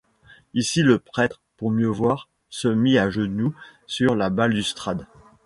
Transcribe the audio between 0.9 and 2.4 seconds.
prêtre, pour mieux voir,